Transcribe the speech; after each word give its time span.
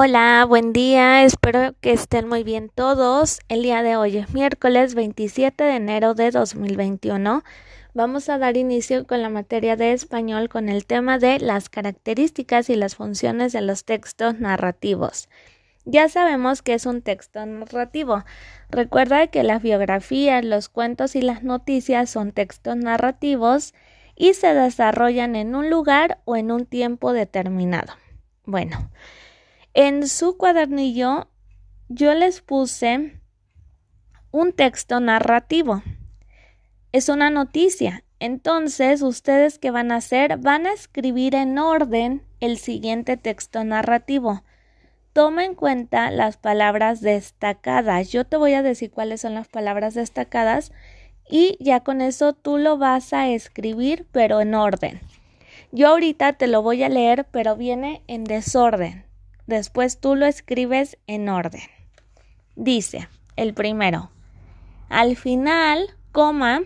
Hola, 0.00 0.46
buen 0.48 0.72
día, 0.72 1.24
espero 1.24 1.74
que 1.80 1.90
estén 1.90 2.28
muy 2.28 2.44
bien 2.44 2.70
todos. 2.72 3.40
El 3.48 3.64
día 3.64 3.82
de 3.82 3.96
hoy 3.96 4.16
es 4.16 4.32
miércoles 4.32 4.94
27 4.94 5.64
de 5.64 5.74
enero 5.74 6.14
de 6.14 6.30
2021. 6.30 7.42
Vamos 7.94 8.28
a 8.28 8.38
dar 8.38 8.56
inicio 8.56 9.08
con 9.08 9.22
la 9.22 9.28
materia 9.28 9.74
de 9.74 9.92
español 9.92 10.48
con 10.48 10.68
el 10.68 10.86
tema 10.86 11.18
de 11.18 11.40
las 11.40 11.68
características 11.68 12.70
y 12.70 12.76
las 12.76 12.94
funciones 12.94 13.52
de 13.52 13.60
los 13.60 13.84
textos 13.84 14.38
narrativos. 14.38 15.28
Ya 15.84 16.08
sabemos 16.08 16.62
que 16.62 16.74
es 16.74 16.86
un 16.86 17.02
texto 17.02 17.44
narrativo. 17.44 18.22
Recuerda 18.70 19.26
que 19.26 19.42
las 19.42 19.62
biografías, 19.62 20.44
los 20.44 20.68
cuentos 20.68 21.16
y 21.16 21.22
las 21.22 21.42
noticias 21.42 22.08
son 22.08 22.30
textos 22.30 22.76
narrativos 22.76 23.74
y 24.14 24.34
se 24.34 24.54
desarrollan 24.54 25.34
en 25.34 25.56
un 25.56 25.70
lugar 25.70 26.20
o 26.24 26.36
en 26.36 26.52
un 26.52 26.66
tiempo 26.66 27.12
determinado. 27.12 27.94
Bueno, 28.44 28.90
en 29.80 30.08
su 30.08 30.36
cuadernillo 30.36 31.28
yo 31.88 32.12
les 32.12 32.40
puse 32.40 33.20
un 34.32 34.52
texto 34.52 34.98
narrativo. 34.98 35.84
Es 36.90 37.08
una 37.08 37.30
noticia. 37.30 38.02
Entonces, 38.18 39.02
ustedes 39.02 39.60
qué 39.60 39.70
van 39.70 39.92
a 39.92 39.98
hacer? 39.98 40.36
Van 40.38 40.66
a 40.66 40.72
escribir 40.72 41.36
en 41.36 41.60
orden 41.60 42.24
el 42.40 42.58
siguiente 42.58 43.16
texto 43.16 43.62
narrativo. 43.62 44.42
Toma 45.12 45.44
en 45.44 45.54
cuenta 45.54 46.10
las 46.10 46.38
palabras 46.38 47.00
destacadas. 47.00 48.10
Yo 48.10 48.24
te 48.24 48.36
voy 48.36 48.54
a 48.54 48.64
decir 48.64 48.90
cuáles 48.90 49.20
son 49.20 49.34
las 49.34 49.46
palabras 49.46 49.94
destacadas 49.94 50.72
y 51.30 51.56
ya 51.60 51.84
con 51.84 52.00
eso 52.00 52.32
tú 52.32 52.58
lo 52.58 52.78
vas 52.78 53.12
a 53.12 53.28
escribir, 53.28 54.08
pero 54.10 54.40
en 54.40 54.56
orden. 54.56 54.98
Yo 55.70 55.86
ahorita 55.86 56.32
te 56.32 56.48
lo 56.48 56.62
voy 56.62 56.82
a 56.82 56.88
leer, 56.88 57.28
pero 57.30 57.54
viene 57.54 58.02
en 58.08 58.24
desorden. 58.24 59.07
Después 59.48 59.98
tú 59.98 60.14
lo 60.14 60.26
escribes 60.26 60.98
en 61.06 61.30
orden. 61.30 61.62
Dice, 62.54 63.08
el 63.34 63.54
primero, 63.54 64.10
al 64.90 65.16
final, 65.16 65.96
coma, 66.12 66.60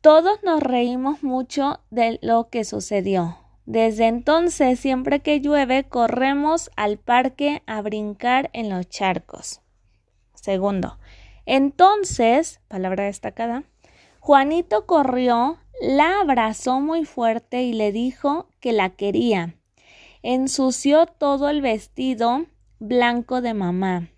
todos 0.00 0.42
nos 0.42 0.60
reímos 0.60 1.22
mucho 1.22 1.78
de 1.90 2.18
lo 2.20 2.48
que 2.48 2.64
sucedió. 2.64 3.38
Desde 3.64 4.08
entonces, 4.08 4.80
siempre 4.80 5.20
que 5.20 5.38
llueve, 5.38 5.84
corremos 5.84 6.68
al 6.74 6.98
parque 6.98 7.62
a 7.64 7.80
brincar 7.80 8.50
en 8.52 8.68
los 8.68 8.88
charcos. 8.88 9.60
Segundo, 10.34 10.98
entonces, 11.46 12.60
palabra 12.66 13.04
destacada, 13.04 13.62
Juanito 14.18 14.84
corrió, 14.84 15.58
la 15.80 16.22
abrazó 16.22 16.80
muy 16.80 17.04
fuerte 17.04 17.62
y 17.62 17.72
le 17.72 17.92
dijo 17.92 18.48
que 18.58 18.72
la 18.72 18.90
quería 18.90 19.54
ensució 20.24 21.04
todo 21.04 21.50
el 21.50 21.60
vestido 21.60 22.46
blanco 22.78 23.42
de 23.42 23.52
mamá. 23.52 24.08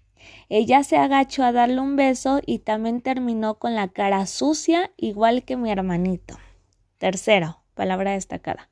Ella 0.49 0.85
se 0.85 0.97
agachó 0.97 1.43
a 1.43 1.51
darle 1.51 1.81
un 1.81 1.97
beso 1.97 2.41
y 2.47 2.61
también 2.61 3.01
terminó 3.01 3.57
con 3.57 3.75
la 3.75 3.89
cara 3.89 4.25
sucia 4.27 4.93
igual 4.97 5.43
que 5.43 5.57
mi 5.57 5.69
hermanito. 5.69 6.39
Tercero, 6.99 7.59
palabra 7.75 8.13
destacada. 8.13 8.71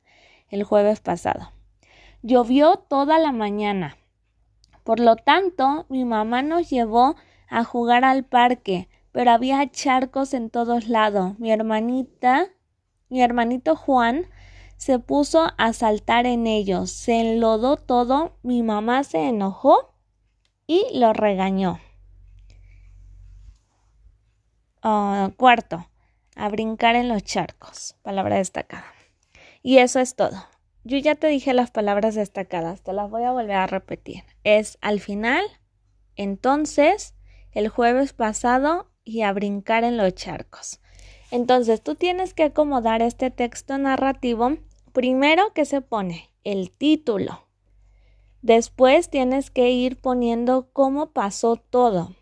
El 0.49 0.63
jueves 0.63 1.01
pasado. 1.01 1.51
Llovió 2.23 2.77
toda 2.77 3.19
la 3.19 3.33
mañana. 3.33 3.97
Por 4.85 5.01
lo 5.01 5.17
tanto, 5.17 5.87
mi 5.89 6.05
mamá 6.05 6.43
nos 6.43 6.71
llevó 6.71 7.17
a 7.49 7.65
jugar 7.65 8.05
al 8.05 8.23
parque, 8.25 8.89
pero 9.11 9.33
había 9.33 9.69
charcos 9.73 10.35
en 10.35 10.51
todos 10.51 10.87
lados. 10.89 11.37
Mi 11.41 11.51
hermanita, 11.51 12.47
mi 13.09 13.23
hermanito 13.23 13.75
Juan 13.75 14.27
se 14.77 14.99
puso 14.99 15.53
a 15.57 15.73
saltar 15.73 16.27
en 16.27 16.47
ellos, 16.47 16.91
se 16.91 17.21
enlodó 17.21 17.77
todo, 17.77 18.37
mi 18.43 18.63
mamá 18.63 19.05
se 19.05 19.29
enojó 19.29 19.95
y 20.67 20.87
lo 20.99 21.13
regañó. 21.13 21.81
Ah, 24.83 25.31
cuarto, 25.37 25.89
a 26.37 26.49
brincar 26.49 26.97
en 26.97 27.09
los 27.09 27.23
charcos, 27.23 27.97
palabra 28.03 28.37
destacada. 28.37 28.85
Y 29.63 29.79
eso 29.79 30.01
es 30.01 30.15
todo. 30.15 30.37
Yo 30.85 30.99
ya 30.99 31.15
te 31.15 31.29
dije 31.29 31.55
las 31.55 31.71
palabras 31.71 32.15
destacadas, 32.15 32.83
te 32.83 32.93
las 32.93 33.11
voy 33.11 33.23
a 33.23 33.33
volver 33.33 33.57
a 33.57 33.67
repetir. 33.67 34.25
Es 34.43 34.77
al 34.83 35.01
final, 35.01 35.43
entonces, 36.17 37.15
el 37.53 37.69
jueves 37.69 38.13
pasado 38.13 38.91
y 39.03 39.23
a 39.23 39.33
brincar 39.33 39.85
en 39.85 39.97
los 39.97 40.15
charcos. 40.15 40.81
Entonces 41.35 41.83
tú 41.83 41.97
tienes 41.97 42.33
que 42.33 42.45
acomodar 42.45 43.03
este 43.03 43.29
texto 43.29 43.77
narrativo 43.77 44.57
primero 44.93 45.53
que 45.53 45.65
se 45.65 45.81
pone 45.81 46.31
el 46.45 46.71
título. 46.71 47.49
Después 48.41 49.11
tienes 49.11 49.51
que 49.51 49.69
ir 49.73 50.01
poniendo 50.01 50.69
cómo 50.73 51.11
pasó 51.11 51.57
todo. 51.57 52.15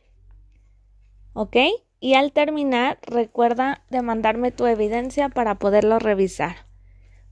¿Ok? 1.35 1.57
Y 2.01 2.15
al 2.15 2.33
terminar, 2.33 3.01
recuerda 3.03 3.85
de 3.91 4.01
mandarme 4.01 4.51
tu 4.51 4.65
evidencia 4.65 5.29
para 5.29 5.57
poderlo 5.57 5.99
revisar. 5.99 6.65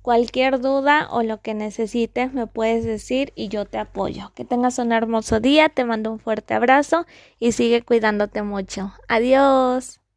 Cualquier 0.03 0.61
duda 0.61 1.09
o 1.11 1.23
lo 1.23 1.41
que 1.41 1.55
necesites 1.55 2.35
me 2.35 2.47
puedes 2.47 2.85
decir 2.85 3.33
y 3.35 3.49
yo 3.49 3.65
te 3.65 3.79
apoyo. 3.79 4.33
Que 4.35 4.45
tengas 4.45 4.79
un 4.79 4.93
hermoso 4.93 5.41
día, 5.41 5.71
te 5.71 5.87
mando 5.87 6.13
un 6.13 6.19
fuerte 6.19 6.53
abrazo 6.53 7.07
y 7.39 7.53
sigue 7.53 7.81
cuidándote 7.81 8.43
mucho. 8.43 8.93
Adiós. 9.09 10.00